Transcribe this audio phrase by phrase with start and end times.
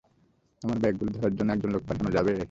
[0.61, 2.33] আমার ব্যাগগুলো ধরার জন্য একজন লোক পাঠানো যাবে?